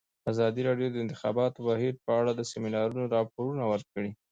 ازادي 0.31 0.61
راډیو 0.69 0.87
د 0.89 0.93
د 0.93 0.97
انتخاباتو 1.03 1.65
بهیر 1.69 1.93
په 2.05 2.11
اړه 2.19 2.31
د 2.35 2.41
سیمینارونو 2.51 3.11
راپورونه 3.15 3.63
ورکړي. 3.71 4.11